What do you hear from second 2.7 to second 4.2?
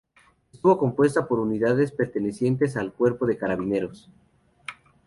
al Cuerpo de Carabineros.